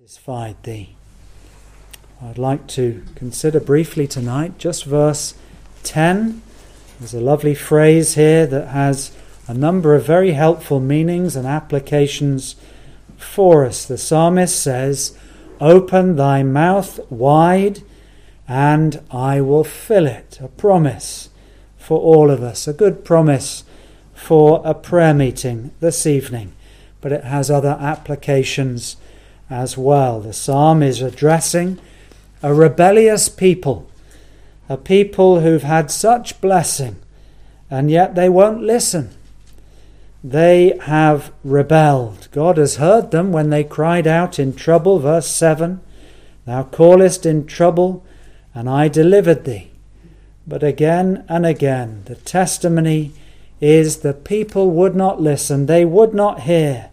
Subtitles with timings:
[0.00, 0.96] satisfied thee.
[2.20, 5.34] I'd like to consider briefly tonight just verse
[5.84, 6.42] 10.
[6.98, 12.56] There's a lovely phrase here that has a number of very helpful meanings and applications
[13.16, 13.84] for us.
[13.84, 15.16] The psalmist says,
[15.60, 17.84] Open thy mouth wide,
[18.48, 20.40] and I will fill it.
[20.42, 21.28] A promise
[21.78, 23.62] for all of us, a good promise
[24.12, 26.52] for a prayer meeting this evening,
[27.00, 28.96] but it has other applications
[29.50, 30.20] as well.
[30.20, 31.78] The psalm is addressing
[32.42, 33.88] a rebellious people,
[34.68, 36.96] a people who've had such blessing,
[37.70, 39.10] and yet they won't listen.
[40.22, 42.28] They have rebelled.
[42.32, 44.98] God has heard them when they cried out in trouble.
[44.98, 45.80] Verse 7
[46.46, 48.04] Thou callest in trouble,
[48.54, 49.70] and I delivered thee.
[50.46, 53.12] But again and again, the testimony
[53.60, 56.90] is the people would not listen, they would not hear.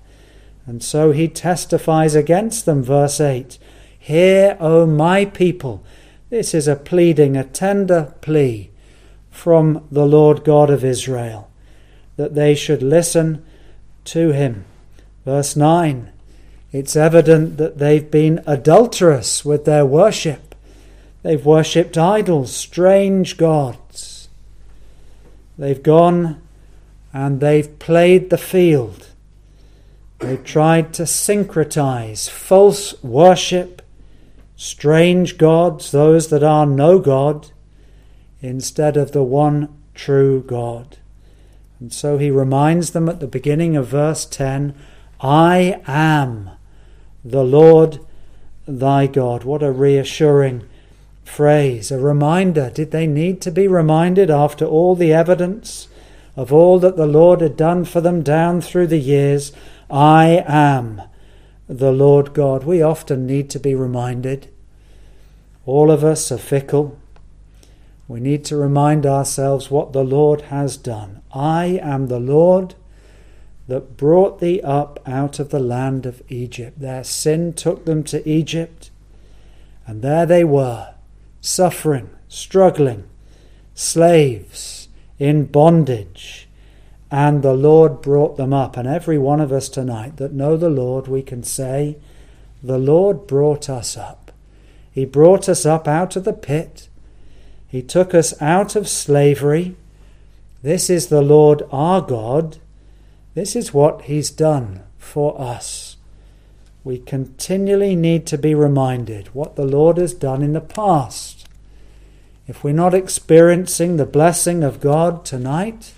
[0.65, 3.57] And so he testifies against them, verse 8
[3.97, 5.83] Hear, O my people.
[6.29, 8.71] This is a pleading, a tender plea
[9.29, 11.49] from the Lord God of Israel,
[12.15, 13.43] that they should listen
[14.05, 14.65] to him.
[15.25, 16.11] Verse 9
[16.71, 20.55] It's evident that they've been adulterous with their worship.
[21.23, 24.29] They've worshipped idols, strange gods.
[25.57, 26.41] They've gone
[27.13, 29.10] and they've played the field.
[30.21, 33.81] They tried to syncretize false worship,
[34.55, 37.49] strange gods, those that are no God,
[38.39, 40.97] instead of the one true God.
[41.79, 44.75] And so he reminds them at the beginning of verse 10
[45.19, 46.51] I am
[47.25, 47.99] the Lord
[48.67, 49.43] thy God.
[49.43, 50.63] What a reassuring
[51.23, 52.69] phrase, a reminder.
[52.69, 55.87] Did they need to be reminded after all the evidence
[56.35, 59.51] of all that the Lord had done for them down through the years?
[59.91, 61.01] I am
[61.67, 62.63] the Lord God.
[62.63, 64.47] We often need to be reminded.
[65.65, 66.97] All of us are fickle.
[68.07, 71.21] We need to remind ourselves what the Lord has done.
[71.33, 72.75] I am the Lord
[73.67, 76.79] that brought thee up out of the land of Egypt.
[76.79, 78.91] Their sin took them to Egypt,
[79.85, 80.93] and there they were,
[81.41, 83.05] suffering, struggling,
[83.75, 84.87] slaves,
[85.19, 86.49] in bondage
[87.11, 88.77] and the Lord brought them up.
[88.77, 91.97] And every one of us tonight that know the Lord, we can say,
[92.63, 94.31] The Lord brought us up.
[94.89, 96.87] He brought us up out of the pit.
[97.67, 99.75] He took us out of slavery.
[100.63, 102.57] This is the Lord our God.
[103.33, 105.97] This is what He's done for us.
[106.83, 111.45] We continually need to be reminded what the Lord has done in the past.
[112.47, 115.93] If we're not experiencing the blessing of God tonight,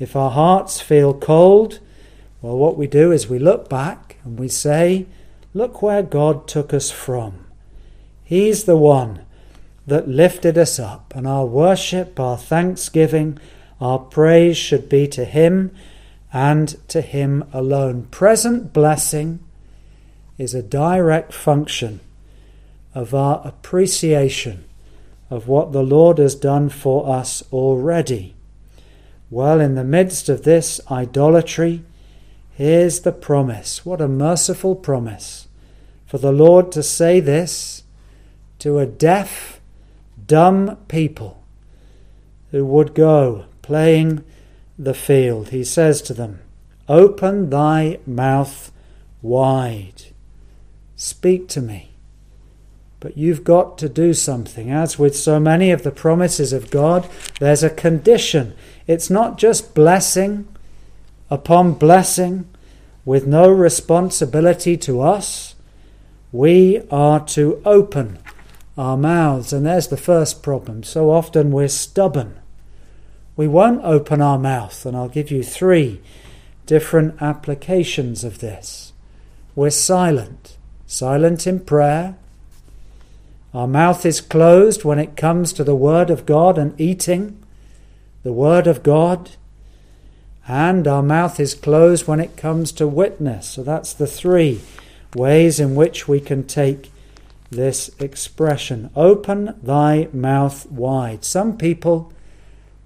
[0.00, 1.78] if our hearts feel cold,
[2.42, 5.06] well, what we do is we look back and we say,
[5.52, 7.44] Look where God took us from.
[8.24, 9.24] He's the one
[9.86, 13.38] that lifted us up, and our worship, our thanksgiving,
[13.80, 15.74] our praise should be to Him
[16.32, 18.06] and to Him alone.
[18.10, 19.40] Present blessing
[20.38, 22.00] is a direct function
[22.94, 24.64] of our appreciation
[25.28, 28.34] of what the Lord has done for us already.
[29.30, 31.84] Well, in the midst of this idolatry,
[32.50, 33.86] here's the promise.
[33.86, 35.46] What a merciful promise
[36.06, 37.84] for the Lord to say this
[38.58, 39.60] to a deaf,
[40.26, 41.44] dumb people
[42.50, 44.24] who would go playing
[44.76, 45.50] the field.
[45.50, 46.40] He says to them,
[46.88, 48.72] Open thy mouth
[49.22, 50.06] wide,
[50.96, 51.92] speak to me.
[52.98, 54.70] But you've got to do something.
[54.70, 57.08] As with so many of the promises of God,
[57.38, 58.54] there's a condition.
[58.86, 60.48] It's not just blessing
[61.30, 62.48] upon blessing
[63.04, 65.54] with no responsibility to us.
[66.32, 68.18] We are to open
[68.76, 69.52] our mouths.
[69.52, 70.82] And there's the first problem.
[70.82, 72.38] So often we're stubborn.
[73.36, 74.84] We won't open our mouth.
[74.84, 76.00] And I'll give you three
[76.66, 78.92] different applications of this.
[79.54, 80.56] We're silent.
[80.86, 82.16] Silent in prayer,
[83.52, 87.39] our mouth is closed when it comes to the Word of God and eating
[88.22, 89.30] the Word of God.
[90.46, 93.48] And our mouth is closed when it comes to witness.
[93.48, 94.60] So that's the three
[95.14, 96.90] ways in which we can take
[97.50, 98.90] this expression.
[98.96, 101.24] Open thy mouth wide.
[101.24, 102.12] Some people,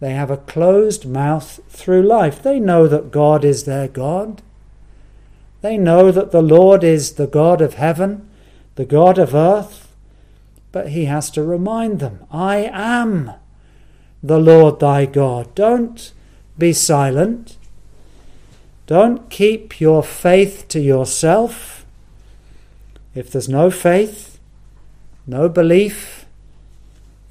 [0.01, 2.43] they have a closed mouth through life.
[2.43, 4.43] They know that God is their God.
[5.63, 8.29] They know that the Lord is the God of heaven,
[8.75, 9.85] the God of earth
[10.75, 13.31] but he has to remind them I am
[14.25, 15.55] the Lord thy God.
[15.55, 16.11] Don't
[16.57, 17.59] be silent.
[18.87, 21.85] Don't keep your faith to yourself.
[23.15, 24.39] If there's no faith,
[25.27, 26.25] no belief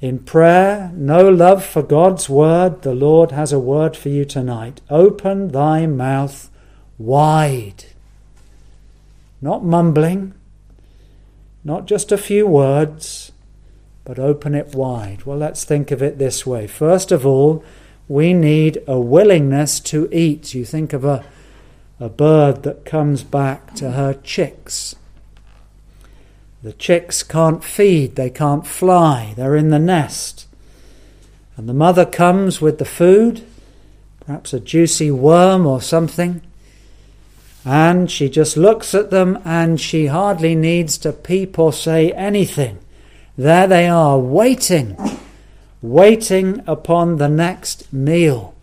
[0.00, 4.80] in prayer, no love for God's word, the Lord has a word for you tonight.
[4.88, 6.48] Open thy mouth
[6.96, 7.86] wide.
[9.42, 10.32] Not mumbling,
[11.64, 13.32] not just a few words,
[14.04, 15.24] but open it wide.
[15.24, 16.66] Well, let's think of it this way.
[16.66, 17.64] First of all,
[18.06, 20.54] we need a willingness to eat.
[20.54, 21.24] You think of a,
[21.98, 24.94] a bird that comes back to her chicks.
[26.62, 30.46] The chicks can't feed, they can't fly, they're in the nest.
[31.56, 33.44] And the mother comes with the food,
[34.20, 36.40] perhaps a juicy worm or something,
[37.64, 42.78] and she just looks at them and she hardly needs to peep or say anything.
[43.36, 44.96] There they are, waiting,
[45.82, 48.54] waiting upon the next meal.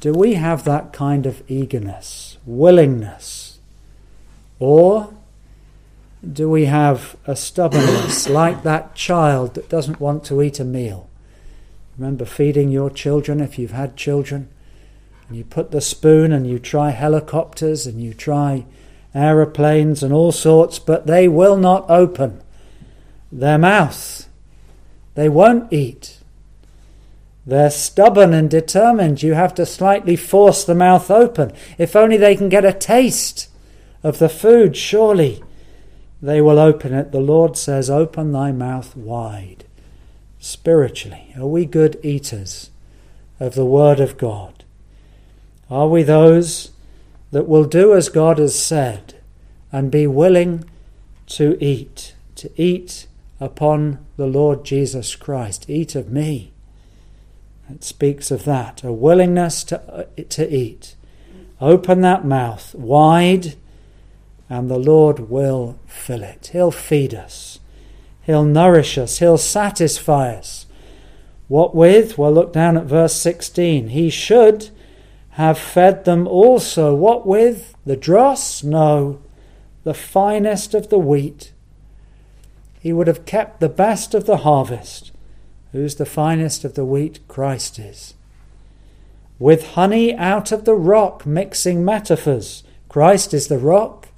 [0.00, 3.58] Do we have that kind of eagerness, willingness?
[4.58, 5.14] Or
[6.26, 11.08] do we have a stubbornness like that child that doesn't want to eat a meal?
[11.96, 14.48] Remember feeding your children if you've had children?
[15.28, 18.64] And you put the spoon and you try helicopters and you try
[19.14, 22.40] aeroplanes and all sorts, but they will not open
[23.32, 24.28] their mouth.
[25.14, 26.18] They won't eat.
[27.46, 29.22] They're stubborn and determined.
[29.22, 31.52] You have to slightly force the mouth open.
[31.78, 33.48] If only they can get a taste
[34.02, 35.42] of the food, surely
[36.22, 37.12] they will open it.
[37.12, 39.64] The Lord says, Open thy mouth wide.
[40.38, 42.70] Spiritually, are we good eaters
[43.38, 44.64] of the Word of God?
[45.70, 46.70] Are we those
[47.30, 49.14] that will do as God has said
[49.72, 50.64] and be willing
[51.26, 53.06] to eat, to eat
[53.40, 55.68] upon the Lord Jesus Christ?
[55.68, 56.52] Eat of me.
[57.68, 60.96] It speaks of that, a willingness to, uh, to eat.
[61.60, 63.54] Open that mouth wide,
[64.48, 66.50] and the Lord will fill it.
[66.52, 67.60] He'll feed us,
[68.22, 70.66] He'll nourish us, He'll satisfy us.
[71.48, 72.16] What with?
[72.16, 73.88] Well, look down at verse 16.
[73.88, 74.70] He should
[75.30, 76.94] have fed them also.
[76.94, 77.74] What with?
[77.84, 78.62] The dross?
[78.62, 79.20] No,
[79.82, 81.52] the finest of the wheat.
[82.80, 85.12] He would have kept the best of the harvest.
[85.72, 87.20] Who's the finest of the wheat?
[87.28, 88.14] Christ is.
[89.38, 92.64] With honey out of the rock, mixing metaphors.
[92.88, 94.08] Christ is the rock,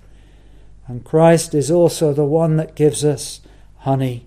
[0.87, 3.41] and Christ is also the one that gives us
[3.79, 4.27] honey,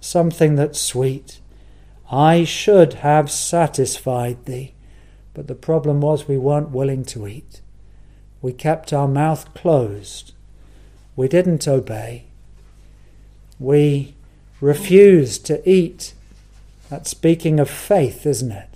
[0.00, 1.40] something that's sweet.
[2.10, 4.74] I should have satisfied thee.
[5.34, 7.60] But the problem was we weren't willing to eat.
[8.40, 10.32] We kept our mouth closed.
[11.14, 12.25] We didn't obey.
[13.58, 14.14] We
[14.60, 16.14] refuse to eat.
[16.88, 18.68] That's speaking of faith, isn't it?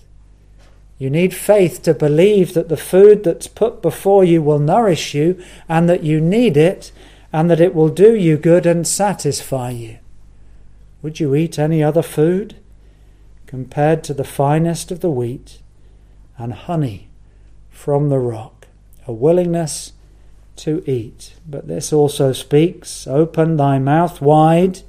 [0.99, 5.43] You need faith to believe that the food that's put before you will nourish you
[5.69, 6.93] and that you need it
[7.32, 9.99] and that it will do you good and satisfy you.
[11.03, 12.56] Would you eat any other food
[13.47, 15.61] compared to the finest of the wheat?
[16.41, 17.11] and honey
[17.71, 18.67] from the rock,
[19.06, 19.93] a willingness
[20.61, 21.35] to eat.
[21.49, 24.81] But this also speaks open thy mouth wide,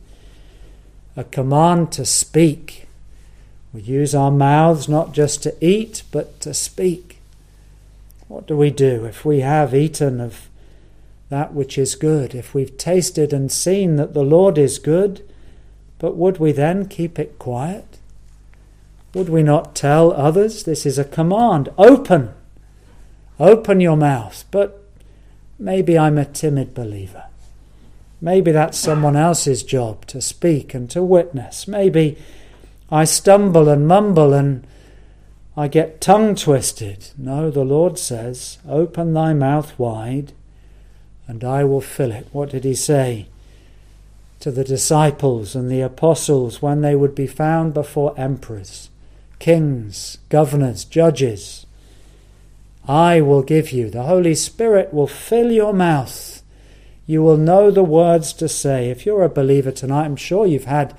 [1.15, 2.87] a command to speak.
[3.73, 7.19] We use our mouths not just to eat, but to speak.
[8.27, 10.49] What do we do if we have eaten of
[11.29, 15.23] that which is good, if we've tasted and seen that the Lord is good,
[15.97, 17.99] but would we then keep it quiet?
[19.13, 20.63] Would we not tell others?
[20.63, 21.69] This is a command.
[21.77, 22.33] Open.
[23.39, 24.43] Open your mouth.
[24.51, 24.80] But
[25.61, 27.25] maybe I'm a timid believer.
[28.19, 31.67] Maybe that's someone else's job to speak and to witness.
[31.67, 32.17] Maybe
[32.91, 34.67] I stumble and mumble and
[35.55, 37.09] I get tongue twisted.
[37.17, 40.33] No, the Lord says, Open thy mouth wide
[41.27, 42.27] and I will fill it.
[42.31, 43.27] What did he say
[44.41, 48.89] to the disciples and the apostles when they would be found before emperors?
[49.41, 51.65] kings, governors, judges.
[52.87, 53.89] I will give you.
[53.89, 56.41] The Holy Spirit will fill your mouth.
[57.05, 58.89] You will know the words to say.
[58.89, 60.95] If you're a believer tonight, I'm sure you've had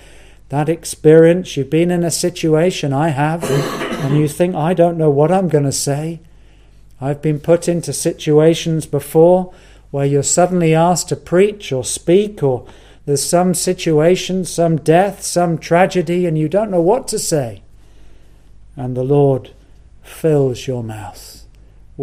[0.48, 1.56] that experience.
[1.56, 5.48] You've been in a situation, I have, and you think, I don't know what I'm
[5.48, 6.20] going to say.
[7.00, 9.52] I've been put into situations before
[9.90, 12.66] where you're suddenly asked to preach or speak, or
[13.06, 17.62] there's some situation, some death, some tragedy, and you don't know what to say
[18.76, 19.50] and the Lord
[20.02, 21.41] fills your mouth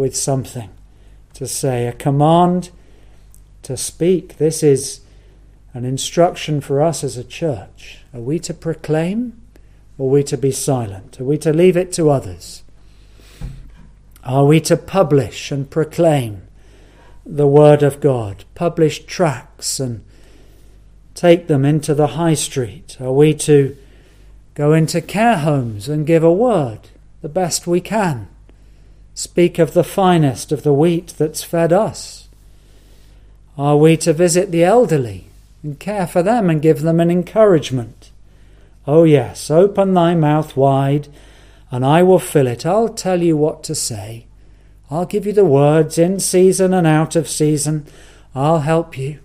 [0.00, 0.70] with something
[1.34, 2.70] to say, a command
[3.62, 4.38] to speak.
[4.38, 5.00] This is
[5.74, 7.98] an instruction for us as a church.
[8.14, 9.38] Are we to proclaim
[9.98, 11.20] or are we to be silent?
[11.20, 12.62] Are we to leave it to others?
[14.24, 16.44] Are we to publish and proclaim
[17.26, 18.44] the Word of God?
[18.54, 20.02] Publish tracts and
[21.14, 22.96] take them into the high street?
[23.02, 23.76] Are we to
[24.54, 26.88] go into care homes and give a word
[27.20, 28.29] the best we can?
[29.22, 32.26] Speak of the finest of the wheat that's fed us?
[33.58, 35.26] Are we to visit the elderly
[35.62, 38.12] and care for them and give them an encouragement?
[38.86, 41.08] Oh, yes, open thy mouth wide,
[41.70, 42.64] and I will fill it.
[42.64, 44.24] I'll tell you what to say.
[44.90, 47.84] I'll give you the words in season and out of season.
[48.34, 49.18] I'll help you.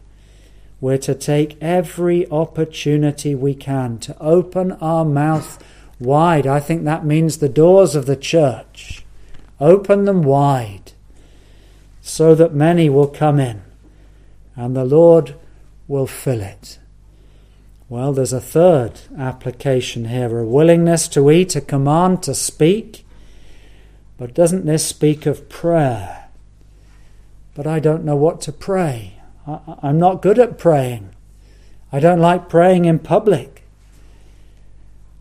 [0.82, 5.64] We're to take every opportunity we can to open our mouth
[6.02, 6.46] wide.
[6.46, 9.05] I think that means the doors of the church.
[9.60, 10.92] Open them wide
[12.02, 13.62] so that many will come in
[14.56, 15.36] and the Lord
[15.88, 16.80] will fill it.
[17.88, 23.06] Well, there's a third application here a willingness to eat, a command to speak.
[24.18, 26.30] But doesn't this speak of prayer?
[27.54, 29.20] But I don't know what to pray.
[29.46, 31.12] I, am not good at praying.
[31.92, 33.64] I don't like praying in public.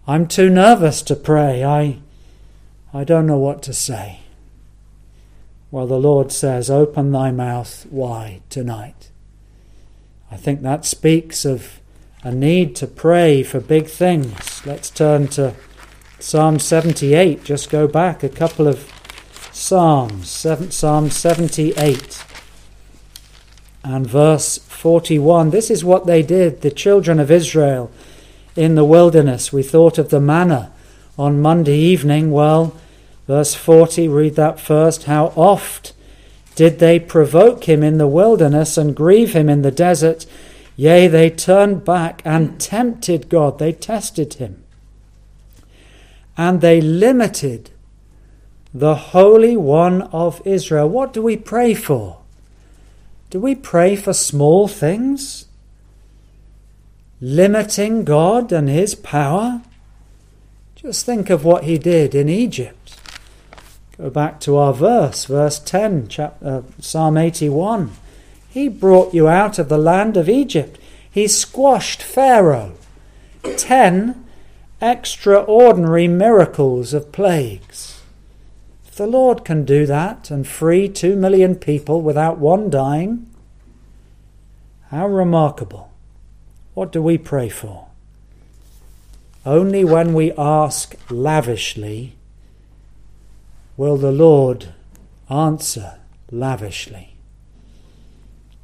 [0.06, 1.64] I'm too nervous to pray.
[1.64, 1.98] I,
[2.92, 4.20] I don't know what to say.
[5.74, 9.10] Well, the Lord says, Open thy mouth wide tonight.
[10.30, 11.80] I think that speaks of
[12.22, 14.64] a need to pray for big things.
[14.64, 15.56] Let's turn to
[16.20, 17.42] Psalm 78.
[17.42, 18.88] Just go back a couple of
[19.50, 20.28] Psalms.
[20.28, 22.24] Psalm 78
[23.82, 25.50] and verse 41.
[25.50, 27.90] This is what they did, the children of Israel
[28.54, 29.52] in the wilderness.
[29.52, 30.70] We thought of the manna
[31.18, 32.30] on Monday evening.
[32.30, 32.76] Well,
[33.26, 35.04] verse 40, read that first.
[35.04, 35.92] How oft
[36.54, 40.26] did they provoke him in the wilderness and grieve him in the desert?
[40.76, 43.58] Yea, they turned back and tempted God.
[43.58, 44.62] They tested him.
[46.36, 47.70] And they limited
[48.72, 50.88] the Holy One of Israel.
[50.88, 52.18] What do we pray for?
[53.30, 55.46] Do we pray for small things?
[57.20, 59.62] Limiting God and His power?
[60.74, 63.00] Just think of what He did in Egypt.
[63.96, 67.92] Go back to our verse, verse 10, chapter, uh, Psalm 81.
[68.48, 70.80] He brought you out of the land of Egypt.
[71.08, 72.74] He squashed Pharaoh.
[73.56, 74.24] Ten
[74.82, 78.00] extraordinary miracles of plagues.
[78.88, 83.30] If the Lord can do that and free two million people without one dying,
[84.90, 85.92] how remarkable.
[86.74, 87.86] What do we pray for?
[89.46, 92.14] Only when we ask lavishly
[93.76, 94.74] will the Lord
[95.28, 95.98] answer
[96.30, 97.16] lavishly.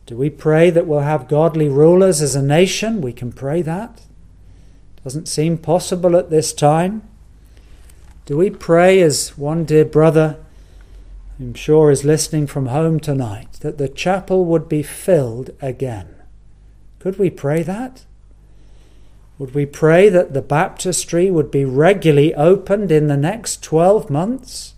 [0.06, 3.00] Do we pray that we'll have godly rulers as a nation?
[3.00, 4.02] We can pray that.
[5.04, 7.02] Doesn't seem possible at this time.
[8.26, 10.36] Do we pray, as one dear brother,
[11.38, 16.14] I'm sure is listening from home tonight, that the chapel would be filled again?
[16.98, 18.04] Could we pray that?
[19.38, 24.74] Would we pray that the baptistry would be regularly opened in the next 12 months?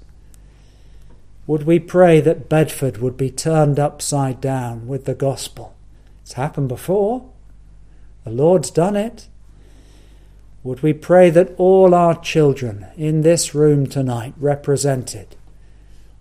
[1.46, 5.74] Would we pray that Bedford would be turned upside down with the gospel?
[6.22, 7.28] It's happened before.
[8.22, 9.26] The Lord's done it.
[10.62, 15.34] Would we pray that all our children in this room tonight represented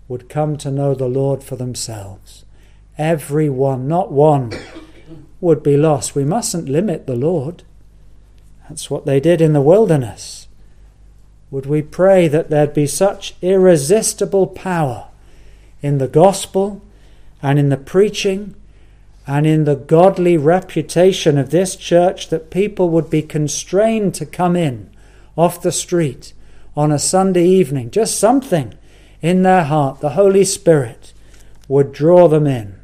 [0.08, 2.44] would come to know the Lord for themselves?
[2.98, 4.52] Every one, not one,
[5.40, 6.16] would be lost.
[6.16, 7.62] We mustn't limit the Lord.
[8.68, 10.48] That's what they did in the wilderness.
[11.52, 15.10] Would we pray that there'd be such irresistible power
[15.82, 16.82] in the gospel
[17.42, 18.54] and in the preaching
[19.26, 24.56] and in the godly reputation of this church that people would be constrained to come
[24.56, 24.90] in
[25.36, 26.32] off the street
[26.76, 28.74] on a Sunday evening, just something
[29.20, 31.12] in their heart, the Holy Spirit
[31.68, 32.74] would draw them in.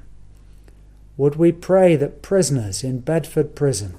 [1.16, 3.96] Would we pray that prisoners in Bedford prison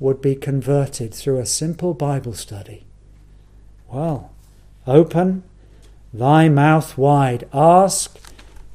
[0.00, 2.84] would be converted through a simple Bible study?
[3.88, 4.32] Well,
[4.86, 5.44] open
[6.18, 8.18] thy mouth wide, ask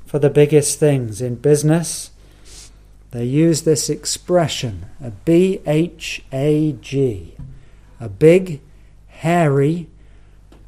[0.05, 2.11] for the biggest things in business
[3.11, 7.35] they use this expression, a B H A G,
[7.99, 8.61] a big,
[9.07, 9.89] hairy,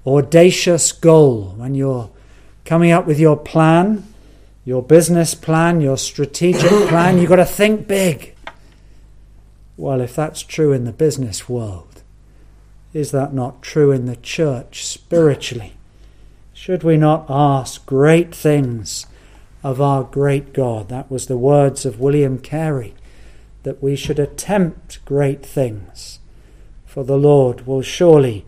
[0.06, 1.54] audacious goal.
[1.56, 2.12] When you're
[2.66, 4.06] coming up with your plan,
[4.66, 8.36] your business plan, your strategic plan, you've got to think big.
[9.78, 12.04] Well, if that's true in the business world,
[12.94, 15.74] is that not true in the church spiritually?
[16.66, 19.06] Should we not ask great things
[19.64, 20.88] of our great God.
[20.88, 22.94] That was the words of William Carey,
[23.64, 26.20] that we should attempt great things,
[26.86, 28.46] for the Lord will surely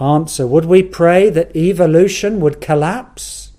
[0.00, 0.46] answer.
[0.46, 3.52] Would we pray that evolution would collapse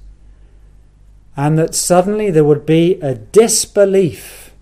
[1.38, 4.56] and that suddenly there would be a disbelief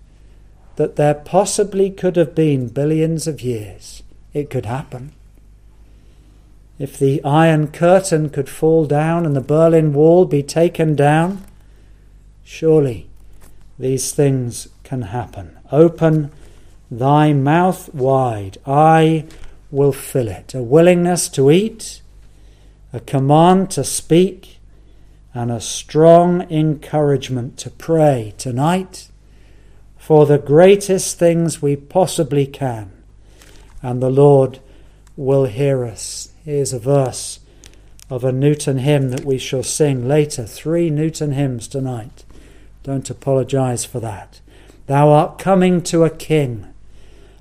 [0.76, 4.02] that there possibly could have been billions of years.
[4.34, 5.14] It could happen.
[6.82, 11.44] If the Iron Curtain could fall down and the Berlin Wall be taken down,
[12.42, 13.08] surely
[13.78, 15.56] these things can happen.
[15.70, 16.32] Open
[16.90, 19.26] thy mouth wide, I
[19.70, 20.54] will fill it.
[20.54, 22.02] A willingness to eat,
[22.92, 24.58] a command to speak,
[25.32, 29.08] and a strong encouragement to pray tonight
[29.98, 32.90] for the greatest things we possibly can.
[33.82, 34.58] And the Lord
[35.16, 36.31] will hear us.
[36.44, 37.38] Here's a verse
[38.10, 40.44] of a Newton hymn that we shall sing later.
[40.44, 42.24] Three Newton hymns tonight.
[42.82, 44.40] Don't apologize for that.
[44.86, 46.66] Thou art coming to a king.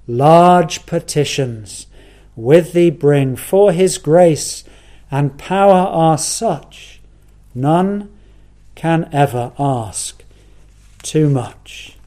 [0.08, 1.88] Large petitions
[2.36, 4.64] with thee bring, for his grace
[5.10, 7.02] and power are such,
[7.56, 8.10] none
[8.76, 10.24] can ever ask
[11.02, 11.98] too much.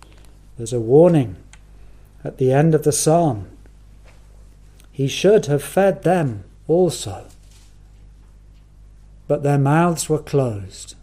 [0.56, 1.36] There's a warning
[2.22, 3.48] at the end of the psalm.
[4.92, 7.26] He should have fed them also.
[9.26, 10.94] But their mouths were closed.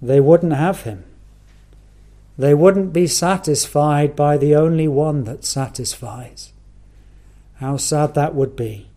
[0.00, 1.04] They wouldn't have him.
[2.38, 6.52] They wouldn't be satisfied by the only one that satisfies.
[7.60, 8.88] How sad that would be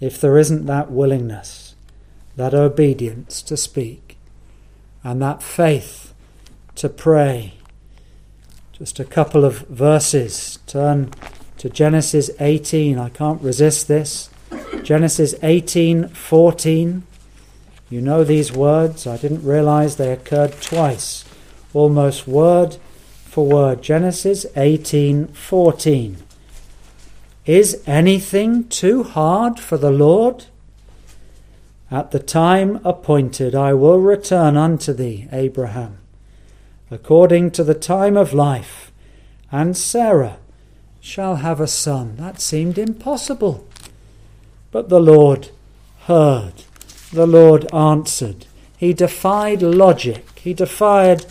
[0.00, 1.74] if there isn't that willingness,
[2.36, 4.16] that obedience to speak,
[5.02, 6.14] and that faith
[6.76, 7.54] to pray
[8.72, 10.58] just a couple of verses.
[10.66, 11.12] Turn
[11.58, 12.98] to Genesis 18.
[12.98, 14.28] I can't resist this.
[14.82, 17.02] Genesis 18:14.
[17.90, 19.06] You know these words.
[19.06, 21.24] I didn't realize they occurred twice,
[21.74, 22.76] almost word
[23.24, 23.82] for word.
[23.82, 26.16] Genesis 18:14.
[27.44, 30.44] Is anything too hard for the Lord?
[31.90, 35.98] At the time appointed, I will return unto thee, Abraham
[36.92, 38.92] according to the time of life,
[39.50, 40.36] and Sarah
[41.00, 42.16] shall have a son.
[42.16, 43.66] That seemed impossible.
[44.72, 45.50] But the Lord
[46.06, 46.64] heard,
[47.12, 48.46] the Lord answered.
[48.76, 51.26] He defied logic, he defied,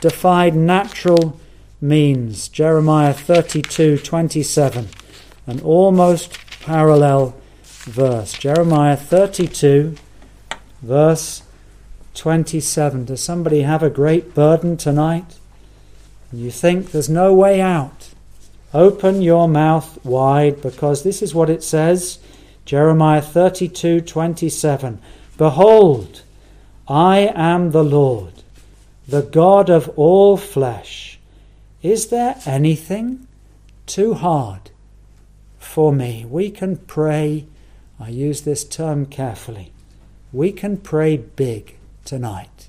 [0.00, 1.38] defied natural
[1.80, 2.48] means.
[2.48, 4.88] Jeremiah 32 27,
[5.46, 8.32] an almost parallel verse.
[8.32, 9.96] Jeremiah 32,
[10.80, 11.42] verse
[12.14, 13.06] 27.
[13.06, 15.38] Does somebody have a great burden tonight?
[16.32, 18.10] You think there's no way out?
[18.72, 22.18] Open your mouth wide because this is what it says
[22.64, 25.00] Jeremiah 32 27.
[25.36, 26.22] Behold,
[26.88, 28.42] I am the Lord,
[29.06, 31.18] the God of all flesh.
[31.82, 33.26] Is there anything
[33.86, 34.70] too hard
[35.58, 36.24] for me?
[36.24, 37.46] We can pray,
[38.00, 39.72] I use this term carefully,
[40.32, 42.68] we can pray big tonight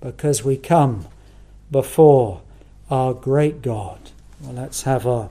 [0.00, 1.06] because we come
[1.70, 2.42] before
[2.90, 4.10] our great God.
[4.40, 5.30] Well, let's have our